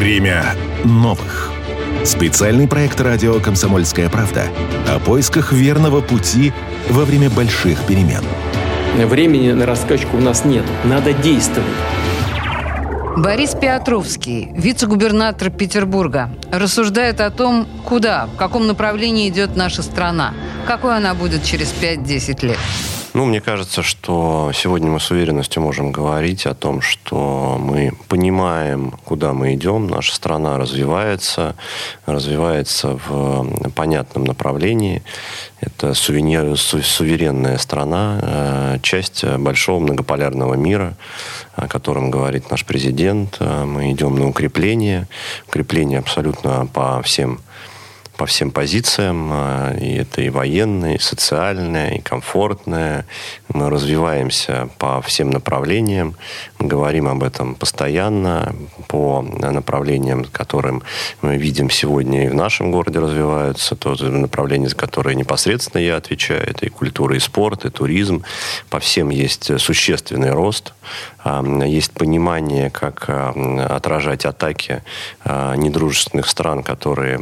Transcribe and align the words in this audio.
Время 0.00 0.54
новых. 0.82 1.52
Специальный 2.06 2.66
проект 2.66 2.98
радио 3.02 3.38
«Комсомольская 3.38 4.08
правда» 4.08 4.44
о 4.88 4.98
поисках 4.98 5.52
верного 5.52 6.00
пути 6.00 6.54
во 6.88 7.04
время 7.04 7.28
больших 7.28 7.78
перемен. 7.82 8.22
Времени 8.96 9.52
на 9.52 9.66
раскачку 9.66 10.16
у 10.16 10.20
нас 10.20 10.46
нет. 10.46 10.64
Надо 10.84 11.12
действовать. 11.12 11.68
Борис 13.18 13.50
Петровский, 13.50 14.48
вице-губернатор 14.54 15.50
Петербурга, 15.50 16.30
рассуждает 16.50 17.20
о 17.20 17.30
том, 17.30 17.68
куда, 17.84 18.24
в 18.24 18.36
каком 18.36 18.66
направлении 18.66 19.28
идет 19.28 19.54
наша 19.54 19.82
страна, 19.82 20.32
какой 20.66 20.96
она 20.96 21.12
будет 21.12 21.44
через 21.44 21.74
5-10 21.78 22.46
лет. 22.46 22.58
Ну, 23.12 23.24
мне 23.24 23.40
кажется, 23.40 23.82
что 23.82 24.52
сегодня 24.54 24.88
мы 24.88 25.00
с 25.00 25.10
уверенностью 25.10 25.60
можем 25.62 25.90
говорить 25.90 26.46
о 26.46 26.54
том, 26.54 26.80
что 26.80 27.58
мы 27.60 27.92
понимаем, 28.06 28.92
куда 29.04 29.32
мы 29.32 29.54
идем. 29.54 29.88
Наша 29.88 30.14
страна 30.14 30.56
развивается, 30.58 31.56
развивается 32.06 33.00
в 33.08 33.70
понятном 33.74 34.24
направлении. 34.24 35.02
Это 35.60 35.94
сувенир, 35.94 36.56
суверенная 36.56 37.58
страна, 37.58 38.20
э, 38.22 38.78
часть 38.82 39.24
большого 39.24 39.80
многополярного 39.80 40.54
мира, 40.54 40.94
о 41.56 41.66
котором 41.66 42.12
говорит 42.12 42.48
наш 42.48 42.64
президент. 42.64 43.40
Мы 43.40 43.90
идем 43.90 44.14
на 44.14 44.28
укрепление, 44.28 45.08
укрепление 45.48 45.98
абсолютно 45.98 46.68
по 46.72 47.02
всем 47.02 47.40
по 48.20 48.26
всем 48.26 48.50
позициям. 48.50 49.30
А, 49.32 49.74
и 49.80 49.94
это 49.94 50.20
и 50.20 50.28
военное, 50.28 50.96
и 50.96 50.98
социальное, 50.98 51.94
и 51.94 52.02
комфортное. 52.02 53.06
Мы 53.48 53.70
развиваемся 53.70 54.68
по 54.76 55.00
всем 55.00 55.30
направлениям. 55.30 56.16
Мы 56.58 56.68
говорим 56.68 57.08
об 57.08 57.22
этом 57.22 57.54
постоянно 57.54 58.54
по 58.88 59.22
направлениям, 59.22 60.26
которым 60.30 60.82
мы 61.22 61.38
видим 61.38 61.70
сегодня 61.70 62.26
и 62.26 62.28
в 62.28 62.34
нашем 62.34 62.70
городе 62.70 62.98
развиваются. 62.98 63.74
То 63.74 63.94
направление, 63.94 64.68
за 64.68 64.76
которое 64.76 65.14
непосредственно 65.14 65.80
я 65.80 65.96
отвечаю. 65.96 66.46
Это 66.46 66.66
и 66.66 66.68
культура, 66.68 67.16
и 67.16 67.20
спорт, 67.20 67.64
и 67.64 67.70
туризм. 67.70 68.22
По 68.68 68.80
всем 68.80 69.08
есть 69.08 69.58
существенный 69.58 70.32
рост. 70.32 70.74
Есть 71.24 71.92
понимание, 71.92 72.68
как 72.68 73.04
а, 73.08 73.32
отражать 73.76 74.26
атаки 74.26 74.82
недружественных 75.24 76.28
стран, 76.28 76.62
которые 76.62 77.18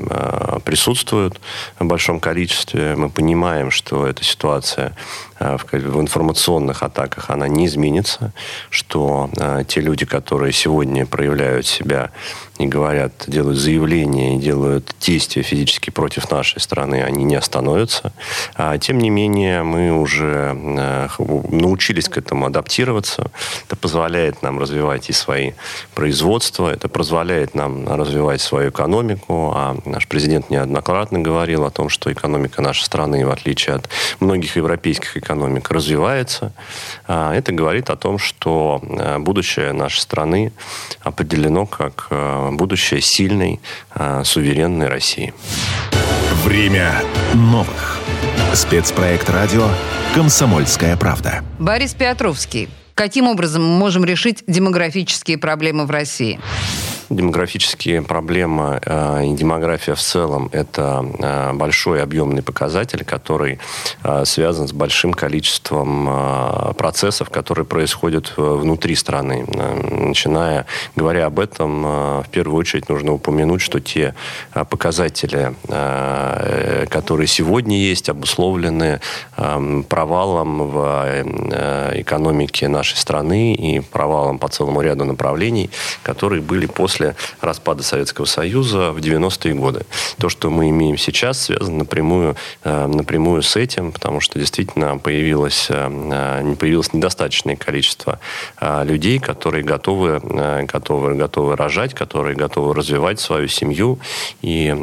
присутствуют 0.65 0.88
присутствуют 0.89 1.39
в 1.79 1.85
большом 1.85 2.19
количестве. 2.19 2.97
Мы 2.97 3.11
понимаем, 3.11 3.71
что 3.71 4.07
эта 4.07 4.25
ситуация 4.25 4.97
Э, 5.39 5.57
в 5.57 6.01
информационных 6.01 6.83
атаках 6.83 7.31
она 7.31 7.49
не 7.49 7.67
изменится, 7.67 8.33
что 8.71 9.31
э, 9.37 9.65
те 9.67 9.81
люди, 9.81 10.05
которые 10.05 10.53
сегодня 10.53 11.07
проявляют 11.07 11.67
себя 11.67 12.11
и 12.59 12.67
говорят, 12.67 13.13
делают 13.27 13.59
заявления 13.59 14.37
делают 14.39 14.95
действия 15.01 15.43
физически 15.43 15.91
против 15.91 16.31
нашей 16.31 16.61
страны, 16.61 17.03
они 17.03 17.25
не 17.25 17.37
остановятся. 17.37 18.13
А, 18.55 18.79
тем 18.79 18.99
не 18.99 19.11
менее, 19.11 19.63
мы 19.63 19.93
уже 19.93 20.57
э, 20.57 21.09
научились 21.51 22.09
к 22.09 22.19
этому 22.19 22.47
адаптироваться. 22.47 23.31
Это 23.67 23.77
позволяет 23.77 24.43
нам 24.43 24.59
развивать 24.59 25.09
и 25.11 25.13
свои 25.13 25.53
производства, 25.95 26.69
это 26.69 26.89
позволяет 26.89 27.55
нам 27.55 27.89
развивать 27.89 28.41
свою 28.41 28.71
экономику. 28.71 29.53
А 29.55 29.77
наш 29.85 30.09
президент 30.09 30.51
неоднократно 30.51 31.21
говорил 31.21 31.65
о 31.65 31.71
том, 31.71 31.89
что 31.89 32.13
экономика 32.13 32.61
нашей 32.63 32.85
страны, 32.85 33.25
в 33.25 33.31
отличие 33.31 33.77
от 33.77 33.89
многих 34.21 34.57
европейских 34.57 35.17
экономик, 35.17 35.28
экономика 35.29 35.75
развивается. 35.75 36.53
А, 37.07 37.35
это 37.35 37.53
говорит 37.53 37.91
о 37.91 37.97
том, 37.97 38.19
что 38.19 38.81
э, 38.83 39.19
будущее 39.19 39.73
нашей 39.73 40.01
страны 40.01 40.53
определено 41.03 41.67
как 41.67 42.07
э, 42.11 42.51
будущее 42.53 43.03
сильной, 43.03 43.61
э, 43.95 44.23
суверенной 44.25 44.89
России. 44.89 45.35
Время 46.45 47.03
новых. 47.35 47.99
Спецпроект 48.55 49.29
радио 49.29 49.69
«Комсомольская 50.15 50.97
правда». 50.97 51.45
Борис 51.59 51.93
Петровский. 51.93 52.71
Каким 52.95 53.29
образом 53.29 53.63
мы 53.63 53.79
можем 53.79 54.05
решить 54.05 54.43
демографические 54.47 55.37
проблемы 55.37 55.85
в 55.85 55.91
России? 55.91 56.41
Демографические 57.11 58.03
проблемы 58.03 58.81
э, 58.85 59.27
и 59.27 59.33
демография 59.35 59.95
в 59.95 60.01
целом– 60.01 60.51
это 60.53 61.05
э, 61.19 61.53
большой 61.55 62.03
объемный 62.03 62.43
показатель, 62.43 63.05
который 63.05 63.59
э, 64.03 64.25
связан 64.25 64.69
с 64.69 64.73
большим 64.73 65.15
количеством 65.15 66.09
процессов, 66.77 67.31
которые 67.31 67.65
происходят 67.65 68.35
внутри 68.37 68.95
страны. 68.95 69.45
Начиная, 69.91 70.67
говоря 70.97 71.27
об 71.27 71.39
этом, 71.39 71.83
в 71.83 72.27
первую 72.31 72.59
очередь 72.59 72.89
нужно 72.89 73.13
упомянуть, 73.13 73.61
что 73.61 73.81
те 73.81 74.15
показатели, 74.53 75.55
которые 76.89 77.27
сегодня 77.27 77.79
есть, 77.79 78.09
обусловлены 78.09 79.01
провалом 79.89 80.71
в 80.71 81.25
экономике 81.95 82.69
нашей 82.69 82.97
страны 82.97 83.55
и 83.55 83.81
провалом 83.81 84.39
по 84.39 84.49
целому 84.49 84.81
ряду 84.81 85.05
направлений, 85.05 85.71
которые 86.03 86.43
были 86.43 86.67
после 86.67 86.98
после 86.99 87.15
распада 87.41 87.83
Советского 87.85 88.25
Союза 88.25 88.91
в 88.91 88.99
90-е 88.99 89.55
годы. 89.55 89.87
То, 90.19 90.29
что 90.29 90.51
мы 90.51 90.71
имеем 90.71 90.99
сейчас, 90.99 91.43
связано 91.43 91.79
напрямую, 91.79 92.35
э, 92.65 92.87
напрямую 92.87 93.43
с 93.43 93.55
этим, 93.55 93.93
потому 93.93 94.21
что 94.21 94.39
действительно 94.39 94.99
появилось, 94.99 95.69
э, 95.71 96.55
появилось 96.59 96.93
недостаточное 96.93 97.55
количество 97.55 98.19
э, 98.61 98.85
людей, 98.85 99.21
которые 99.21 99.63
готовы, 99.63 100.21
готовы, 100.67 101.15
готовы 101.15 101.57
рожать, 101.57 101.95
которые 101.95 102.35
готовы 102.35 102.75
развивать 102.75 103.21
свою 103.21 103.47
семью. 103.47 104.01
И 104.43 104.75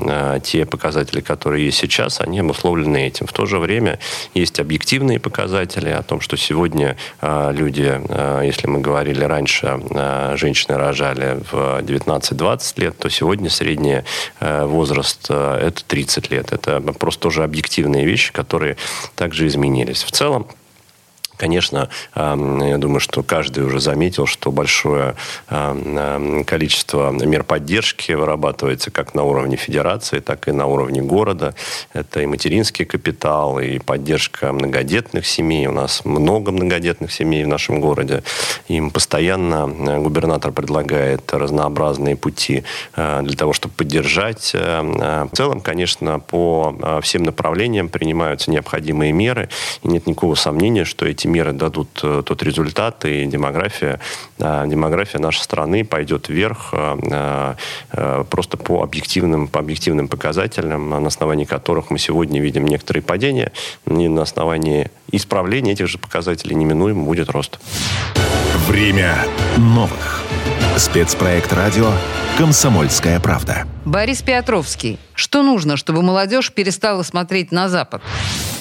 те 0.44 0.66
показатели, 0.66 1.22
которые 1.22 1.66
есть 1.66 1.78
сейчас, 1.80 2.22
они 2.22 2.40
обусловлены 2.40 3.08
этим. 3.08 3.28
В 3.28 3.34
то 3.34 3.46
же 3.46 3.60
время 3.60 4.00
есть 4.34 4.60
объективные 4.60 5.20
показатели 5.20 5.90
о 5.90 6.02
том, 6.02 6.22
что 6.22 6.38
сегодня 6.38 6.96
люди, 7.22 8.02
если 8.46 8.68
мы 8.68 8.80
говорили 8.80 9.24
раньше, 9.24 9.80
женщины 10.36 10.78
рожали 10.78 11.42
в 11.52 11.82
19 11.82 12.05
15-20 12.06 12.82
лет, 12.82 12.98
то 12.98 13.10
сегодня 13.10 13.50
средний 13.50 14.04
э, 14.40 14.66
возраст 14.66 15.28
э, 15.30 15.60
это 15.68 15.84
30 15.86 16.32
лет. 16.32 16.52
Это 16.54 16.82
просто 16.82 17.22
тоже 17.22 17.44
объективные 17.44 18.06
вещи, 18.06 18.32
которые 18.32 18.78
также 19.16 19.48
изменились. 19.48 20.04
В 20.04 20.12
целом, 20.12 20.48
Конечно, 21.38 21.90
я 22.16 22.78
думаю, 22.78 23.00
что 23.00 23.24
каждый 23.24 23.66
уже 23.66 23.80
заметил, 23.80 24.26
что 24.26 24.52
большое 24.52 25.16
количество 25.48 27.12
мер 27.12 27.44
поддержки 27.44 28.12
вырабатывается 28.14 28.92
как 28.92 29.14
на 29.14 29.24
уровне 29.24 29.58
федерации, 29.58 30.20
так 30.20 30.48
и 30.48 30.52
на 30.52 30.68
уровне 30.68 31.02
города. 31.02 31.56
Это 31.94 32.22
и 32.22 32.26
материнский 32.26 32.86
капитал, 32.86 33.60
и 33.60 33.80
поддержка 33.80 34.52
многодетных 34.52 35.26
семей. 35.26 35.68
У 35.68 35.72
нас 35.72 36.06
много 36.06 36.52
многодетных 36.52 37.12
семей 37.12 37.44
в 37.44 37.48
нашем 37.48 37.80
городе. 37.82 38.24
Им 38.68 38.92
постоянно 38.92 39.70
э, 39.70 40.00
губернатор 40.00 40.52
предлагает 40.52 41.34
разнообразные 41.34 42.16
пути 42.16 42.64
э, 42.96 43.22
для 43.24 43.36
того, 43.36 43.54
чтобы 43.54 43.74
поддержать. 43.76 44.52
Э, 44.54 45.28
в 45.32 45.36
целом, 45.36 45.62
конечно, 45.62 46.20
по 46.20 47.02
всем 47.02 47.24
направлениям 47.24 47.90
принимаются 47.90 48.52
необходимые 48.52 49.12
меры, 49.12 49.50
и 49.84 49.88
нет 49.88 50.08
никакого 50.08 50.36
сомнения, 50.36 50.86
что 50.86 51.06
эти 51.06 51.25
эти 51.26 51.32
меры 51.32 51.54
дадут 51.54 52.00
э, 52.04 52.22
тот 52.26 52.44
результат, 52.44 53.06
и 53.06 53.26
демография, 53.26 54.00
э, 54.40 54.64
демография 54.68 55.20
нашей 55.20 55.42
страны 55.42 55.84
пойдет 55.84 56.30
вверх 56.30 56.74
э, 56.74 57.56
просто 58.30 58.58
по 58.58 58.84
объективным, 58.84 59.48
по 59.48 59.60
объективным 59.60 60.08
показателям, 60.08 60.90
на 60.90 61.08
основании 61.08 61.46
которых 61.46 61.90
мы 61.90 62.00
сегодня 62.00 62.42
видим 62.42 62.66
некоторые 62.66 63.02
падения, 63.02 63.52
и 63.88 64.08
на 64.08 64.22
основании 64.22 64.90
исправления 65.12 65.72
этих 65.72 65.88
же 65.88 65.98
показателей 65.98 66.56
неминуемо 66.56 67.04
будет 67.04 67.30
рост. 67.30 67.60
Время 68.68 69.16
новых. 69.58 70.24
Спецпроект 70.78 71.54
радио 71.54 71.92
«Комсомольская 72.38 73.20
правда». 73.20 73.66
Борис 73.86 74.22
Петровский. 74.22 75.00
Что 75.14 75.42
нужно, 75.42 75.78
чтобы 75.78 76.02
молодежь 76.02 76.52
перестала 76.52 77.04
смотреть 77.04 77.52
на 77.52 77.70
Запад? 77.70 78.02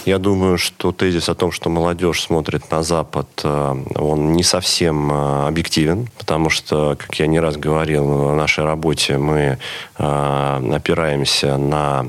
Я 0.05 0.19
думаю, 0.19 0.59
что 0.59 0.93
тезис 0.93 1.31
о 1.31 1.35
том, 1.35 1.51
что 1.51 1.71
молодежь 1.71 2.23
смотрит 2.23 2.71
на 2.71 2.83
Запад, 2.83 3.27
э, 3.43 3.75
он 3.95 4.35
не 4.35 4.43
совсем 4.43 5.11
э, 5.11 5.49
объективен, 5.49 6.09
потому 6.19 6.51
что, 6.51 6.95
как 6.99 7.15
я 7.19 7.27
не 7.27 7.41
раз 7.41 7.57
говорил, 7.57 8.05
в 8.05 8.35
нашей 8.35 8.65
работе 8.65 9.17
мы 9.17 9.59
э, 9.99 10.73
опираемся 10.75 11.57
на 11.57 12.05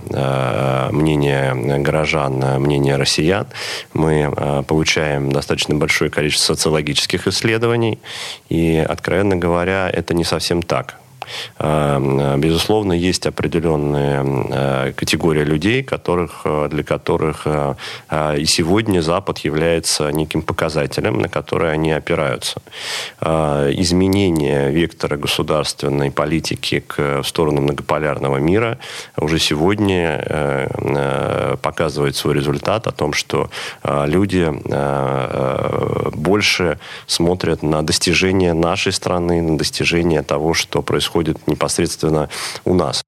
мнение 0.92 1.54
горожан, 1.80 2.62
мнение 2.62 2.98
россиян. 2.98 3.48
Мы 3.94 4.32
получаем 4.68 5.32
достаточно 5.32 5.76
большое 5.76 6.10
количество 6.10 6.54
социологических 6.54 7.28
исследований, 7.28 8.00
и, 8.50 8.78
откровенно 8.78 9.36
говоря, 9.36 9.90
это 9.90 10.14
не 10.14 10.24
совсем 10.24 10.62
так 10.62 10.98
Безусловно, 11.60 12.94
есть 12.94 13.26
определенная 13.26 14.94
категория 14.94 15.44
людей, 15.44 15.84
которых, 15.84 16.46
для 16.70 16.84
которых 16.84 17.48
и 17.48 18.46
сегодня 18.46 19.02
Запад 19.02 19.40
является 19.40 20.12
неким 20.12 20.42
показателем, 20.42 21.20
на 21.20 21.30
который 21.30 21.72
они 21.72 21.92
опираются. 21.92 22.62
Изменение 23.22 24.72
вектора 24.72 25.18
государственной 25.18 26.12
политики 26.12 26.80
к, 26.86 27.22
в 27.22 27.28
сторону 27.28 27.62
многополярного 27.62 28.38
мира 28.38 28.78
уже 29.18 29.40
сегодня 29.40 30.70
показывает 31.62 32.16
свой 32.16 32.36
результат 32.36 32.88
о 32.88 32.92
том, 32.92 33.14
что 33.14 33.50
люди 33.84 34.52
больше 36.16 36.80
смотрят 37.08 37.64
на 37.64 37.82
достижения 37.82 38.54
нашей 38.54 38.92
страны, 38.92 39.42
на 39.42 39.58
достижения 39.58 40.22
того, 40.22 40.54
что 40.54 40.82
происходит 40.82 41.15
непосредственно 41.48 42.30
у 42.64 42.74
нас. 42.74 43.04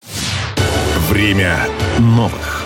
Время 1.09 1.67
новых. 1.99 2.63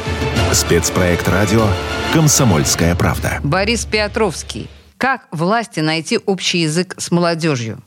Спецпроект 0.54 1.28
радио 1.28 1.66
«Комсомольская 2.14 2.96
правда». 2.96 3.40
Борис 3.44 3.86
Петровский. 3.86 4.70
Как 4.98 5.28
власти 5.32 5.80
найти 5.80 6.20
общий 6.26 6.60
язык 6.60 6.96
с 6.98 7.10
молодежью? 7.12 7.82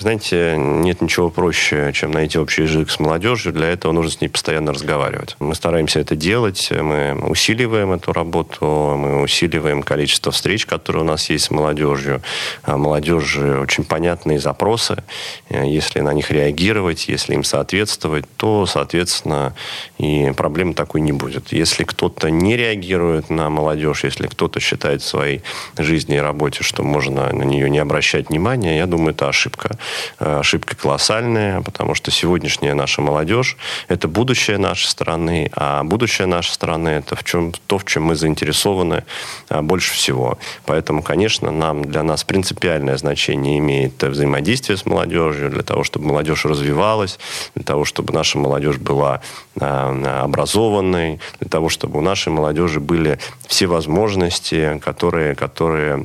Знаете, 0.00 0.54
нет 0.56 1.00
ничего 1.00 1.28
проще, 1.28 1.90
чем 1.92 2.12
найти 2.12 2.38
общий 2.38 2.62
язык 2.62 2.88
с 2.88 3.00
молодежью. 3.00 3.52
Для 3.52 3.68
этого 3.68 3.90
нужно 3.90 4.12
с 4.12 4.20
ней 4.20 4.28
постоянно 4.28 4.72
разговаривать. 4.72 5.34
Мы 5.40 5.56
стараемся 5.56 5.98
это 5.98 6.14
делать, 6.14 6.70
мы 6.70 7.18
усиливаем 7.28 7.90
эту 7.90 8.12
работу, 8.12 8.64
мы 8.96 9.22
усиливаем 9.22 9.82
количество 9.82 10.30
встреч, 10.30 10.66
которые 10.66 11.02
у 11.02 11.06
нас 11.06 11.28
есть 11.30 11.46
с 11.46 11.50
молодежью. 11.50 12.22
А 12.62 12.76
молодежи 12.76 13.58
очень 13.58 13.82
понятные 13.82 14.38
запросы. 14.38 15.02
Если 15.50 15.98
на 16.00 16.12
них 16.12 16.30
реагировать, 16.30 17.08
если 17.08 17.34
им 17.34 17.42
соответствовать, 17.42 18.24
то, 18.36 18.66
соответственно, 18.66 19.56
и 19.98 20.32
проблемы 20.36 20.74
такой 20.74 21.00
не 21.00 21.12
будет. 21.12 21.52
Если 21.52 21.82
кто-то 21.82 22.30
не 22.30 22.56
реагирует 22.56 23.30
на 23.30 23.50
молодежь, 23.50 24.04
если 24.04 24.28
кто-то 24.28 24.60
считает 24.60 25.02
в 25.02 25.06
своей 25.06 25.42
жизни 25.76 26.16
и 26.16 26.20
работе, 26.20 26.62
что 26.62 26.84
можно 26.84 27.32
на 27.32 27.42
нее 27.42 27.68
не 27.68 27.78
обращать 27.78 28.28
внимания, 28.28 28.78
я 28.78 28.86
думаю, 28.86 29.10
это 29.10 29.28
ошибка. 29.28 29.76
Э, 30.18 30.38
ошибка 30.40 30.76
колоссальная, 30.76 31.60
потому 31.62 31.94
что 31.94 32.10
сегодняшняя 32.10 32.74
наша 32.74 33.02
молодежь– 33.02 33.56
это 33.88 34.08
будущее 34.08 34.58
нашей 34.58 34.86
страны, 34.86 35.50
а 35.54 35.82
будущее 35.84 36.26
нашей 36.26 36.50
страны– 36.50 36.88
это 37.06 37.16
в 37.16 37.24
чем, 37.24 37.52
то, 37.66 37.78
в 37.78 37.84
чем 37.84 38.04
мы 38.04 38.14
заинтересованы 38.14 39.04
э, 39.48 39.60
больше 39.60 39.92
всего. 39.92 40.38
Поэтому, 40.66 41.02
конечно, 41.02 41.50
нам, 41.50 41.84
для 41.84 42.02
нас 42.02 42.24
принципиальное 42.24 42.96
значение 42.96 43.58
имеет 43.58 44.02
взаимодействие 44.02 44.76
с 44.76 44.86
молодежью, 44.86 45.50
для 45.50 45.62
того, 45.62 45.84
чтобы 45.84 46.06
молодежь 46.06 46.44
развивалась, 46.44 47.18
для 47.54 47.64
того, 47.64 47.84
чтобы 47.84 48.12
наша 48.12 48.38
молодежь 48.38 48.76
была 48.76 49.20
э, 49.60 50.20
образованной, 50.22 51.20
для 51.40 51.48
того, 51.48 51.68
чтобы 51.68 51.98
у 51.98 52.02
нашей 52.02 52.32
молодежи 52.32 52.80
были 52.80 53.18
все 53.46 53.66
возможности, 53.66 54.80
которые, 54.84 55.34
которые 55.34 55.96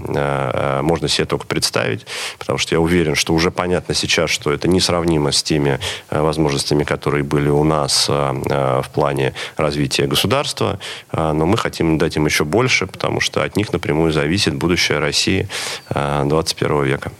можно 0.81 1.07
себе 1.07 1.25
только 1.25 1.45
представить, 1.45 2.05
потому 2.39 2.57
что 2.57 2.75
я 2.75 2.79
уверен, 2.79 3.15
что 3.15 3.33
уже 3.33 3.51
понятно, 3.51 3.72
понятно 3.73 3.95
сейчас, 3.95 4.29
что 4.29 4.53
это 4.53 4.67
несравнимо 4.67 5.31
с 5.31 5.41
теми 5.41 5.79
э, 6.11 6.21
возможностями, 6.21 6.83
которые 6.83 7.23
были 7.23 7.49
у 7.49 7.63
нас 7.63 8.05
э, 8.07 8.13
э, 8.13 8.81
в 8.83 8.89
плане 8.89 9.33
развития 9.57 10.05
государства, 10.05 10.79
но 11.11 11.45
мы 11.47 11.57
хотим 11.57 11.97
дать 11.97 12.15
им 12.17 12.25
еще 12.25 12.43
больше, 12.43 12.85
потому 12.85 13.19
что 13.19 13.41
от 13.41 13.57
них 13.57 13.73
напрямую 13.73 14.11
зависит 14.11 14.53
будущее 14.53 14.99
России 14.99 15.47
21 15.89 16.83
века. 16.83 17.11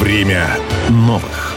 Время 0.00 0.48
новых. 0.88 1.54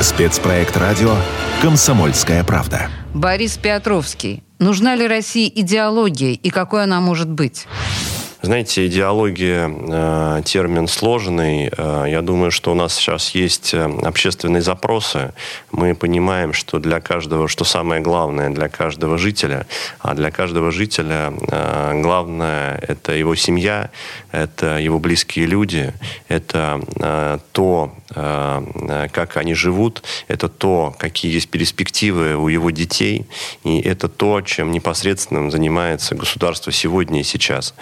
Спецпроект 0.00 0.76
радио 0.76 1.14
«Комсомольская 1.62 2.42
правда». 2.42 2.88
Борис 3.14 3.56
Петровский. 3.56 4.42
Нужна 4.58 4.96
ли 4.96 5.06
России 5.06 5.50
идеология 5.54 6.32
и 6.32 6.50
какой 6.50 6.82
она 6.82 7.00
может 7.00 7.28
быть? 7.28 7.66
Знаете, 8.40 8.86
идеология 8.86 9.68
э, 9.68 10.42
термин 10.44 10.86
сложный. 10.86 11.72
Э, 11.76 12.04
я 12.08 12.22
думаю, 12.22 12.52
что 12.52 12.70
у 12.70 12.74
нас 12.76 12.94
сейчас 12.94 13.30
есть 13.30 13.74
э, 13.74 13.84
общественные 14.04 14.62
запросы. 14.62 15.32
Мы 15.72 15.96
понимаем, 15.96 16.52
что 16.52 16.78
для 16.78 17.00
каждого, 17.00 17.48
что 17.48 17.64
самое 17.64 18.00
главное 18.00 18.50
для 18.50 18.68
каждого 18.68 19.18
жителя, 19.18 19.66
а 19.98 20.14
для 20.14 20.30
каждого 20.30 20.70
жителя 20.70 21.32
главное 22.00 22.78
это 22.86 23.12
его 23.12 23.34
семья, 23.34 23.90
это 24.30 24.78
его 24.78 25.00
близкие 25.00 25.46
люди, 25.46 25.92
это 26.28 27.40
то, 27.52 27.94
как 28.08 29.36
они 29.36 29.54
живут, 29.54 30.02
это 30.28 30.48
то, 30.48 30.94
какие 30.98 31.32
есть 31.32 31.50
перспективы 31.50 32.36
у 32.36 32.48
его 32.48 32.70
детей, 32.70 33.26
и 33.64 33.80
это 33.80 34.08
то, 34.08 34.40
чем 34.40 34.72
непосредственно 34.72 35.50
занимается 35.50 36.14
государство 36.14 36.72
сегодня 36.72 37.20
и 37.20 37.24
сейчас 37.24 37.74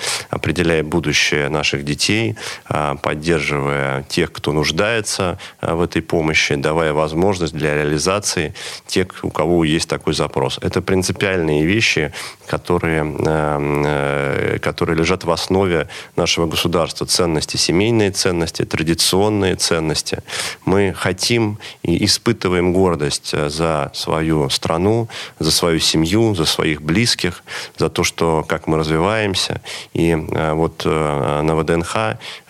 определяя 0.47 0.85
будущее 0.85 1.49
наших 1.49 1.85
детей, 1.85 2.37
а, 2.67 2.95
поддерживая 2.95 4.05
тех, 4.05 4.31
кто 4.31 4.53
нуждается 4.53 5.41
а, 5.61 5.75
в 5.75 5.83
этой 5.83 6.03
помощи, 6.03 6.55
давая 6.55 6.93
возможность 6.93 7.53
для 7.53 7.75
реализации 7.75 8.55
тех, 8.87 9.09
у 9.23 9.31
кого 9.31 9.65
есть 9.65 9.89
такой 9.89 10.15
запрос. 10.15 10.61
Это 10.63 10.83
принципиальные 10.83 11.67
вещи, 11.67 12.13
которые, 12.47 13.03
а, 13.27 14.59
которые 14.63 14.97
лежат 14.97 15.25
в 15.25 15.33
основе 15.33 15.89
нашего 16.15 16.47
государства. 16.47 17.07
Ценности, 17.07 17.57
семейные 17.57 18.13
ценности, 18.13 18.65
традиционные 18.65 19.57
ценности. 19.57 20.19
Мы 20.65 20.95
хотим 20.97 21.59
и 21.83 22.05
испытываем 22.05 22.73
гордость 22.73 23.35
за 23.51 23.91
свою 23.95 24.49
страну, 24.51 25.09
за 25.41 25.51
свою 25.51 25.81
семью, 25.81 26.37
за 26.37 26.45
своих 26.45 26.83
близких, 26.83 27.43
за 27.79 27.89
то, 27.89 28.05
что 28.05 28.45
как 28.49 28.69
мы 28.69 28.79
развиваемся. 28.79 29.61
И 29.93 30.15
Э, 30.36 30.36
вот 30.37 30.83
э, 30.85 31.41
на 31.43 31.57
ВДНХ, 31.57 31.97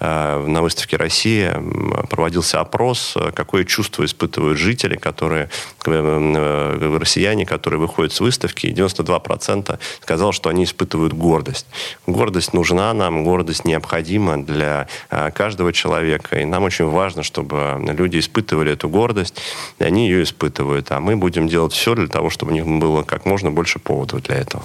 э, 0.01 0.47
на 0.47 0.63
выставке 0.63 0.97
«Россия» 0.97 1.63
проводился 2.11 2.61
опрос, 2.61 3.17
какое 3.35 3.65
чувство 3.65 4.05
испытывают 4.05 4.59
жители, 4.59 4.97
которые, 4.97 5.51
россияне, 5.85 7.47
которые 7.47 7.81
выходят 7.81 8.13
с 8.13 8.21
выставки, 8.21 8.67
и 8.67 8.73
92% 8.73 9.79
сказал, 10.03 10.33
что 10.33 10.51
они 10.51 10.65
испытывают 10.65 11.13
гордость. 11.13 11.67
Гордость 12.07 12.53
нужна 12.53 12.93
нам, 12.93 13.25
гордость 13.25 13.65
необходима 13.65 14.43
для 14.43 14.89
каждого 15.35 15.73
человека, 15.73 16.41
и 16.41 16.45
нам 16.45 16.65
очень 16.65 16.87
важно, 16.87 17.23
чтобы 17.23 17.81
люди 17.97 18.19
испытывали 18.19 18.73
эту 18.73 18.89
гордость, 18.89 19.41
и 19.79 19.85
они 19.85 20.09
ее 20.09 20.23
испытывают, 20.23 20.91
а 20.91 21.01
мы 21.01 21.17
будем 21.17 21.49
делать 21.49 21.73
все 21.73 21.95
для 21.95 22.09
того, 22.09 22.31
чтобы 22.31 22.53
у 22.53 22.55
них 22.55 22.67
было 22.67 23.03
как 23.03 23.27
можно 23.27 23.51
больше 23.51 23.79
поводов 23.79 24.23
для 24.23 24.37
этого. 24.37 24.65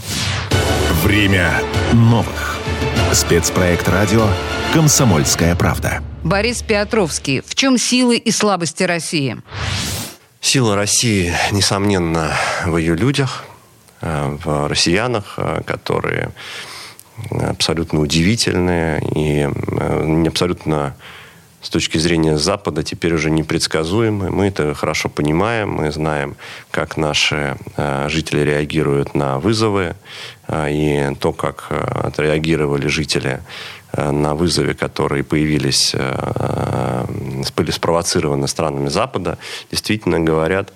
Время 1.03 1.61
новых. 1.93 2.60
Спецпроект 3.13 3.87
радио 3.89 4.27
«Комсомольская 4.73 5.55
правда». 5.55 6.01
Борис 6.23 6.61
Петровский. 6.61 7.41
В 7.41 7.55
чем 7.55 7.77
силы 7.77 8.17
и 8.17 8.31
слабости 8.31 8.83
России? 8.83 9.37
Сила 10.39 10.75
России, 10.75 11.33
несомненно, 11.51 12.31
в 12.65 12.77
ее 12.77 12.95
людях, 12.95 13.45
э, 14.01 14.37
в 14.43 14.67
россиянах, 14.67 15.35
э, 15.37 15.61
которые 15.65 16.31
абсолютно 17.31 17.99
удивительные 17.99 19.01
и 19.15 19.47
э, 19.47 20.27
абсолютно 20.27 20.95
с 21.61 21.69
точки 21.69 21.97
зрения 21.99 22.37
Запада 22.37 22.83
теперь 22.83 23.13
уже 23.13 23.29
непредсказуемы. 23.29 24.31
Мы 24.31 24.47
это 24.47 24.73
хорошо 24.73 25.09
понимаем, 25.09 25.69
мы 25.69 25.91
знаем, 25.91 26.35
как 26.71 26.97
наши 26.97 27.57
э, 27.77 28.09
жители 28.09 28.41
реагируют 28.41 29.13
на 29.15 29.39
вызовы, 29.39 29.95
э, 30.47 30.71
и 30.71 31.15
то, 31.19 31.33
как 31.33 31.67
э, 31.69 31.75
отреагировали 31.75 32.87
жители 32.87 33.41
на 33.97 34.35
вызове, 34.35 34.73
которые 34.73 35.21
появились, 35.25 35.93
были 37.49 37.71
спровоцированы 37.71 38.47
странами 38.47 38.89
Запада, 38.89 39.37
действительно 39.71 40.19
говорят 40.19 40.73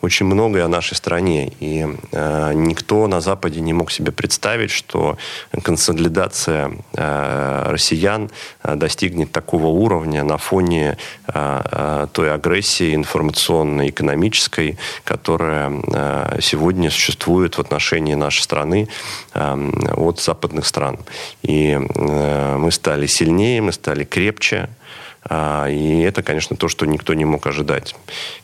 очень 0.00 0.26
многое 0.26 0.64
о 0.64 0.68
нашей 0.68 0.94
стране. 0.94 1.52
И 1.60 1.86
э, 2.12 2.52
никто 2.54 3.06
на 3.06 3.20
Западе 3.20 3.60
не 3.60 3.72
мог 3.72 3.90
себе 3.90 4.12
представить, 4.12 4.70
что 4.70 5.16
консолидация 5.62 6.72
россиян 6.92 8.30
достигнет 8.62 9.32
такого 9.32 9.66
уровня 9.66 10.24
на 10.24 10.38
фоне 10.38 10.96
той 11.26 12.32
агрессии 12.32 12.94
информационной, 12.94 13.90
экономической, 13.90 14.78
которая 15.04 16.40
сегодня 16.40 16.90
существует 16.90 17.56
в 17.56 17.60
отношении 17.60 18.14
нашей 18.14 18.42
страны 18.42 18.88
от 19.34 20.20
западных 20.20 20.66
стран. 20.66 20.98
И 21.42 21.76
мы 21.76 22.70
стали 22.72 23.06
сильнее, 23.06 23.60
мы 23.60 23.72
стали 23.72 24.04
крепче, 24.04 24.68
и 25.30 26.00
это, 26.00 26.22
конечно, 26.22 26.56
то, 26.56 26.68
что 26.68 26.86
никто 26.86 27.14
не 27.14 27.24
мог 27.24 27.46
ожидать. 27.46 27.94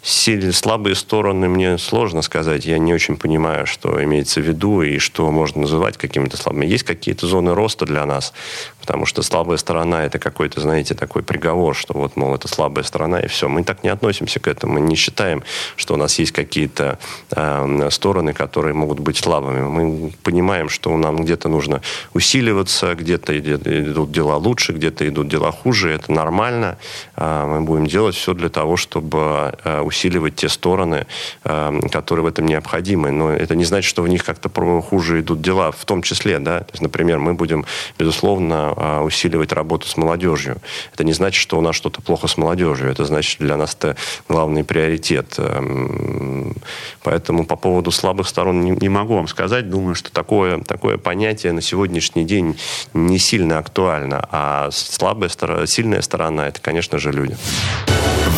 Силы, 0.03 0.53
слабые 0.53 0.95
стороны 0.95 1.49
мне 1.49 1.79
сложно 1.79 2.23
сказать. 2.23 2.67
Я 2.67 2.79
не 2.79 2.93
очень 2.93 3.17
понимаю, 3.17 3.67
что 3.67 4.03
имеется 4.03 4.41
в 4.41 4.45
виду 4.45 4.83
и 4.83 4.99
что 4.99 5.31
можно 5.31 5.63
называть 5.63 5.97
какими-то 5.97 6.37
слабыми. 6.37 6.67
Есть 6.67 6.85
какие-то 6.85 7.27
зоны 7.27 7.55
роста 7.55 7.87
для 7.87 8.05
нас, 8.05 8.33
потому 8.81 9.07
что 9.07 9.23
слабая 9.23 9.57
сторона– 9.57 10.05
это 10.07 10.19
какой-то, 10.19 10.61
знаете, 10.61 10.95
такой 10.95 11.23
приговор, 11.23 11.75
что 11.75 11.95
вот, 11.95 12.17
мол, 12.17 12.35
это 12.35 12.49
слабая 12.49 12.85
сторона, 12.85 13.21
и 13.21 13.29
все. 13.29 13.49
Мы 13.49 13.65
так 13.65 13.83
не 13.83 13.89
относимся 13.89 14.41
к 14.41 14.49
этому. 14.49 14.75
Мы 14.75 14.81
не 14.81 14.97
считаем, 14.97 15.43
что 15.77 15.95
у 15.95 15.97
нас 15.97 16.19
есть 16.19 16.33
какие-то 16.33 16.99
э, 17.31 17.89
стороны, 17.91 18.35
которые 18.35 18.75
могут 18.75 19.01
быть 19.01 19.17
слабыми. 19.17 19.61
Мы 19.61 20.13
понимаем, 20.23 20.69
что 20.69 20.95
нам 20.97 21.23
где-то 21.23 21.49
нужно 21.49 21.81
усиливаться, 22.13 22.95
где-то 22.95 23.39
идут 23.39 24.13
дела 24.13 24.37
лучше, 24.37 24.73
где-то 24.73 25.09
идут 25.09 25.29
дела 25.29 25.51
хуже. 25.51 25.91
Это 25.91 26.13
нормально. 26.13 26.74
Э, 27.17 27.45
мы 27.47 27.61
будем 27.63 27.87
делать 27.87 28.15
все 28.15 28.35
для 28.35 28.49
того, 28.49 28.77
чтобы 28.77 29.55
э, 29.65 29.81
усиливать 29.81 30.37
те 30.37 30.49
стороны, 30.49 31.07
э, 31.45 31.81
которые 31.91 32.25
в 32.25 32.29
этом 32.29 32.47
необходимы. 32.47 33.11
Но 33.11 33.31
это 33.31 33.55
не 33.55 33.65
значит, 33.65 33.89
что 33.89 34.03
в 34.03 34.09
них 34.09 34.25
как-то 34.25 34.49
хуже 34.81 35.21
идут 35.21 35.41
дела, 35.41 35.73
в 35.73 35.85
том 35.85 36.03
числе, 36.03 36.39
да. 36.39 36.61
То 36.61 36.73
есть, 36.73 36.83
например, 36.83 37.19
мы 37.19 37.35
будем, 37.35 37.65
безусловно, 37.99 39.03
усиливать 39.03 39.53
работу 39.53 39.87
с 39.87 39.97
молодежью. 39.97 40.57
Это 40.93 41.05
не 41.05 41.13
значит, 41.13 41.41
что 41.41 41.59
у 41.59 41.61
нас 41.61 41.77
что-то 41.77 42.01
плохо 42.01 42.27
с 42.27 42.37
молодежью. 42.37 42.91
Это 42.91 43.05
значит, 43.05 43.41
для 43.41 43.57
нас 43.57 43.75
это 43.75 43.97
главный 44.29 44.65
приоритет. 44.65 45.35
Эм, 45.39 46.55
поэтому 47.03 47.45
по 47.45 47.57
поводу 47.57 47.91
слабых 47.91 48.29
сторон 48.29 48.63
не, 48.63 48.71
не 48.71 48.89
могу 48.89 49.15
вам 49.17 49.29
сказать. 49.29 49.69
Думаю, 49.69 49.95
что 49.95 50.13
такое, 50.13 50.61
такое 50.61 50.99
понятие 50.99 51.53
на 51.53 51.61
сегодняшний 51.61 52.25
день 52.25 52.57
не 52.93 53.19
сильно 53.19 53.59
актуально. 53.59 54.27
А 54.31 54.71
слабая 54.71 55.29
сторона, 55.29 55.67
сильная 55.67 56.03
сторона– 56.03 56.47
это, 56.55 56.63
конечно 56.63 56.99
же, 56.99 57.11
люди. 57.11 57.37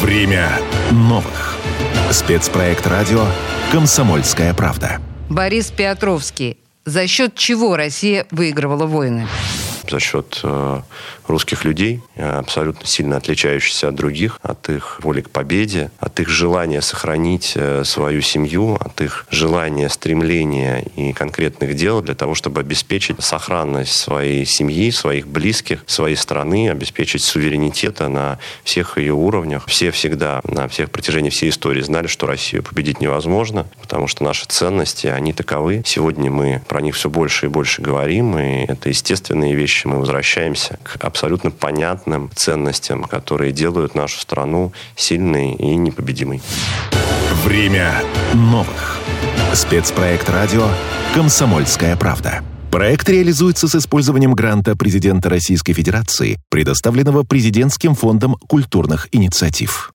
Время 0.00 0.58
новых. 0.90 1.56
Спецпроект 2.10 2.86
радио 2.86 3.26
«Комсомольская 3.70 4.54
правда». 4.54 5.00
Борис 5.28 5.70
Петровский. 5.70 6.58
За 6.84 7.06
счет 7.06 7.34
чего 7.34 7.76
Россия 7.76 8.26
выигрывала 8.30 8.86
войны? 8.86 9.26
За 9.88 10.00
счет 10.00 10.40
э, 10.42 10.80
русских 11.26 11.64
людей, 11.64 12.00
э, 12.16 12.28
абсолютно 12.28 12.86
сильно 12.86 13.16
отличающихся 13.16 13.88
от 13.88 13.94
других, 13.94 14.38
от 14.42 14.68
их 14.68 14.98
воли 15.02 15.20
к 15.20 15.30
победе, 15.30 15.90
от 15.98 16.18
их 16.20 16.28
желания 16.28 16.80
сохранить 16.80 17.52
э, 17.54 17.84
свою 17.84 18.20
семью, 18.20 18.76
от 18.80 19.00
их 19.00 19.26
желания, 19.30 19.88
стремления 19.88 20.84
и 20.96 21.12
конкретных 21.12 21.74
дел 21.74 22.02
для 22.02 22.14
того, 22.14 22.34
чтобы 22.34 22.60
обеспечить 22.60 23.22
сохранность 23.22 23.92
своей 23.92 24.44
семьи, 24.44 24.90
своих 24.90 25.28
близких, 25.28 25.84
своей 25.86 26.16
страны, 26.16 26.68
обеспечить 26.70 27.22
суверенитета 27.22 28.08
на 28.08 28.38
всех 28.64 28.98
ее 28.98 29.14
уровнях. 29.14 29.66
Все 29.66 29.90
всегда 29.90 30.40
на 30.44 30.68
всех 30.68 30.90
протяжении 30.90 31.30
всей 31.30 31.50
истории 31.50 31.82
знали, 31.82 32.06
что 32.06 32.26
Россию 32.26 32.62
победить 32.62 33.00
невозможно, 33.00 33.66
потому 33.80 34.08
что 34.08 34.24
наши 34.24 34.46
ценности, 34.46 35.06
они 35.06 35.32
таковы. 35.32 35.82
Сегодня 35.84 36.30
мы 36.30 36.62
про 36.66 36.80
них 36.80 36.94
все 36.94 37.08
больше 37.08 37.46
и 37.46 37.48
больше 37.48 37.82
говорим, 37.82 38.38
и 38.38 38.64
это 38.66 38.88
естественные 38.88 39.54
вещи. 39.76 39.86
Мы 39.86 39.98
возвращаемся 39.98 40.78
к 40.82 41.04
абсолютно 41.04 41.50
понятным 41.50 42.30
ценностям, 42.34 43.04
которые 43.04 43.52
делают 43.52 43.94
нашу 43.94 44.20
страну 44.20 44.72
сильной 44.96 45.52
и 45.54 45.76
непобедимой. 45.76 46.40
Время 47.44 48.02
новых. 48.34 48.98
Спецпроект 49.52 50.28
радио 50.28 50.68
«Комсомольская 51.14 51.96
правда». 51.96 52.42
Проект 52.70 53.08
реализуется 53.08 53.68
с 53.68 53.74
использованием 53.74 54.34
гранта 54.34 54.76
президента 54.76 55.30
Российской 55.30 55.72
Федерации, 55.72 56.38
предоставленного 56.50 57.22
Президентским 57.22 57.94
фондом 57.94 58.34
культурных 58.48 59.08
инициатив. 59.12 59.84